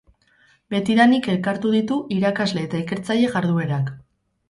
[0.73, 3.97] Betidanik elkartu ditu irakasle eta ikertzaile jarduerak.